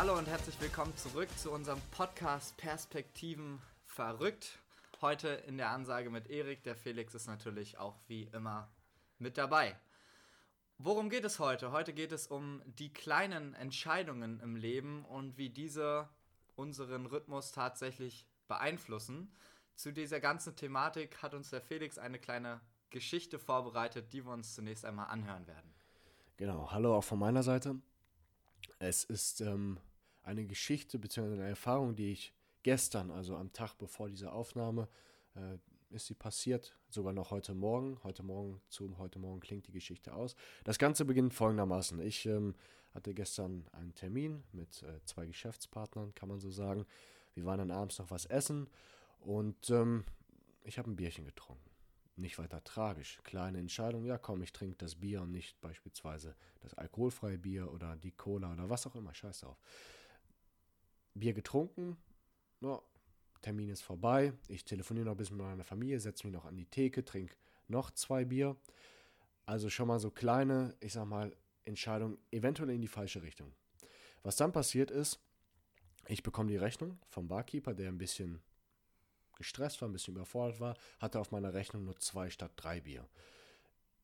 [0.00, 4.58] Hallo und herzlich willkommen zurück zu unserem Podcast Perspektiven verrückt.
[5.02, 6.62] Heute in der Ansage mit Erik.
[6.62, 8.70] Der Felix ist natürlich auch wie immer
[9.18, 9.78] mit dabei.
[10.78, 11.70] Worum geht es heute?
[11.72, 16.08] Heute geht es um die kleinen Entscheidungen im Leben und wie diese
[16.56, 19.30] unseren Rhythmus tatsächlich beeinflussen.
[19.76, 24.54] Zu dieser ganzen Thematik hat uns der Felix eine kleine Geschichte vorbereitet, die wir uns
[24.54, 25.74] zunächst einmal anhören werden.
[26.38, 27.74] Genau, hallo auch von meiner Seite.
[28.78, 29.78] Es ist ähm,
[30.30, 31.32] eine Geschichte bzw.
[31.32, 34.88] eine Erfahrung, die ich gestern, also am Tag bevor diese Aufnahme,
[35.34, 35.58] äh,
[35.94, 37.98] ist sie passiert, sogar noch heute Morgen.
[38.04, 40.36] Heute Morgen zu heute Morgen klingt die Geschichte aus.
[40.62, 42.00] Das Ganze beginnt folgendermaßen.
[42.00, 42.54] Ich ähm,
[42.94, 46.86] hatte gestern einen Termin mit äh, zwei Geschäftspartnern, kann man so sagen.
[47.34, 48.68] Wir waren dann abends noch was essen
[49.18, 50.04] und ähm,
[50.62, 51.70] ich habe ein Bierchen getrunken.
[52.14, 53.18] Nicht weiter tragisch.
[53.24, 57.96] Kleine Entscheidung, ja komm, ich trinke das Bier und nicht beispielsweise das alkoholfreie Bier oder
[57.96, 59.58] die Cola oder was auch immer, scheiß drauf.
[61.14, 61.96] Bier getrunken,
[62.60, 62.82] no,
[63.40, 66.56] Termin ist vorbei, ich telefoniere noch ein bisschen mit meiner Familie, setze mich noch an
[66.56, 67.34] die Theke, trinke
[67.68, 68.56] noch zwei Bier.
[69.46, 73.52] Also schon mal so kleine, ich sag mal, Entscheidungen, eventuell in die falsche Richtung.
[74.22, 75.18] Was dann passiert ist,
[76.06, 78.42] ich bekomme die Rechnung vom Barkeeper, der ein bisschen
[79.36, 83.08] gestresst war, ein bisschen überfordert war, hatte auf meiner Rechnung nur zwei statt drei Bier.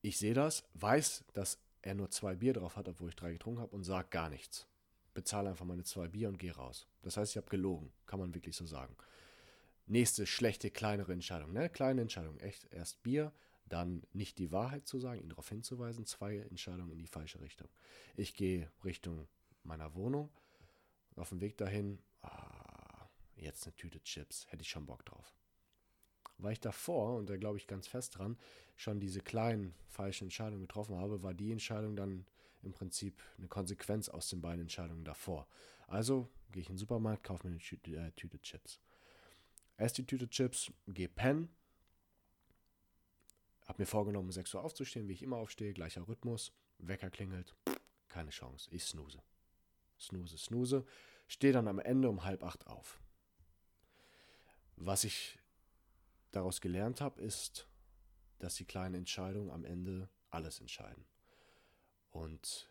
[0.00, 3.60] Ich sehe das, weiß, dass er nur zwei Bier drauf hat, obwohl ich drei getrunken
[3.60, 4.66] habe und sage gar nichts.
[5.16, 6.86] Bezahle einfach meine zwei Bier und gehe raus.
[7.02, 8.94] Das heißt, ich habe gelogen, kann man wirklich so sagen.
[9.86, 11.68] Nächste schlechte, kleinere Entscheidung, ne?
[11.70, 13.32] Kleine Entscheidung, echt erst Bier,
[13.68, 17.68] dann nicht die Wahrheit zu sagen, ihn darauf hinzuweisen, zwei Entscheidungen in die falsche Richtung.
[18.16, 19.26] Ich gehe Richtung
[19.64, 20.30] meiner Wohnung,
[21.16, 25.34] auf dem Weg dahin, ah, jetzt eine Tüte Chips, hätte ich schon Bock drauf.
[26.38, 28.36] Weil ich davor, und da glaube ich ganz fest dran,
[28.76, 32.26] schon diese kleinen falschen Entscheidungen getroffen habe, war die Entscheidung dann
[32.66, 35.48] im Prinzip eine Konsequenz aus den beiden Entscheidungen davor.
[35.86, 38.80] Also gehe ich in den Supermarkt, kaufe mir eine Tüte, äh, Tüte Chips.
[39.76, 41.48] Esse die Tüte Chips, gehe pennen,
[43.66, 47.54] habe mir vorgenommen, um 6 Uhr aufzustehen, wie ich immer aufstehe, gleicher Rhythmus, Wecker klingelt,
[48.08, 49.22] keine Chance, ich snooze.
[49.98, 50.84] Snooze, snooze,
[51.26, 53.00] stehe dann am Ende um halb acht auf.
[54.76, 55.38] Was ich
[56.32, 57.66] daraus gelernt habe, ist,
[58.38, 61.04] dass die kleinen Entscheidungen am Ende alles entscheiden.
[62.16, 62.70] Und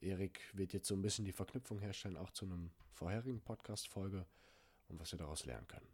[0.00, 4.26] Erik wird jetzt so ein bisschen die Verknüpfung herstellen, auch zu einem vorherigen Podcast-Folge
[4.88, 5.88] und was wir daraus lernen können.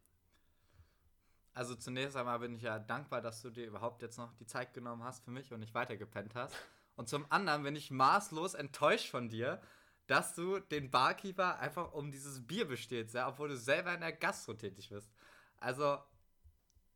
[1.55, 4.75] Also zunächst einmal bin ich ja dankbar, dass du dir überhaupt jetzt noch die Zeit
[4.75, 6.55] genommen hast für mich und nicht weitergepennt hast.
[6.97, 9.63] Und zum anderen bin ich maßlos enttäuscht von dir,
[10.07, 14.13] dass du den Barkeeper einfach um dieses Bier bestehst, ja, obwohl du selber in der
[14.13, 15.11] Gastro tätig bist.
[15.57, 15.99] Also,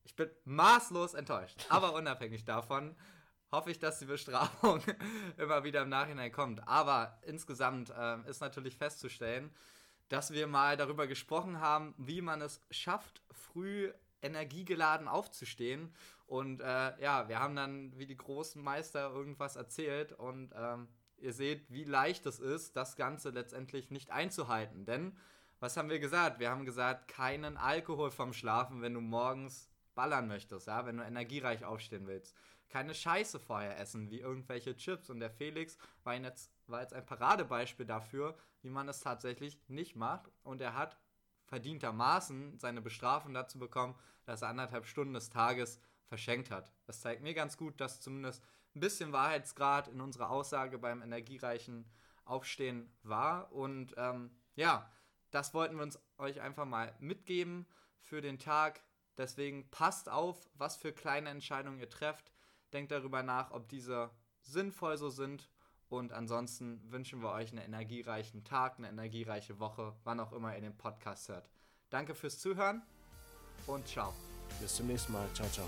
[0.04, 1.64] ich bin maßlos enttäuscht.
[1.70, 2.94] Aber unabhängig davon
[3.52, 4.82] hoffe ich, dass die Bestrafung
[5.36, 6.66] immer wieder im Nachhinein kommt.
[6.66, 9.50] Aber insgesamt äh, ist natürlich festzustellen,
[10.08, 13.92] dass wir mal darüber gesprochen haben, wie man es schafft, früh
[14.22, 15.94] energiegeladen aufzustehen.
[16.26, 21.32] Und äh, ja, wir haben dann wie die großen Meister irgendwas erzählt und ähm, ihr
[21.32, 24.84] seht, wie leicht es ist, das Ganze letztendlich nicht einzuhalten.
[24.84, 25.16] Denn
[25.60, 26.40] was haben wir gesagt?
[26.40, 31.02] Wir haben gesagt, keinen Alkohol vom Schlafen, wenn du morgens ballern möchtest, ja, wenn du
[31.02, 32.36] energiereich aufstehen willst.
[32.68, 35.10] Keine Scheiße vorher essen, wie irgendwelche Chips.
[35.10, 39.96] Und der Felix war jetzt, war jetzt ein Paradebeispiel dafür, wie man es tatsächlich nicht
[39.96, 40.30] macht.
[40.44, 40.96] Und er hat
[41.46, 46.72] verdientermaßen seine Bestrafung dazu bekommen, dass er anderthalb Stunden des Tages verschenkt hat.
[46.86, 51.84] Das zeigt mir ganz gut, dass zumindest ein bisschen Wahrheitsgrad in unserer Aussage beim energiereichen
[52.24, 53.52] Aufstehen war.
[53.52, 54.90] Und ähm, ja,
[55.30, 57.66] das wollten wir uns euch einfach mal mitgeben
[58.00, 58.82] für den Tag.
[59.18, 62.32] Deswegen passt auf, was für kleine Entscheidungen ihr trefft.
[62.72, 64.10] Denkt darüber nach, ob diese
[64.42, 65.48] sinnvoll so sind.
[65.88, 70.60] Und ansonsten wünschen wir euch einen energiereichen Tag, eine energiereiche Woche, wann auch immer ihr
[70.60, 71.48] den Podcast hört.
[71.90, 72.82] Danke fürs Zuhören
[73.66, 74.12] und ciao.
[74.60, 75.28] Bis zum nächsten Mal.
[75.34, 75.66] Ciao, ciao.